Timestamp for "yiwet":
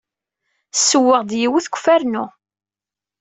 1.39-1.65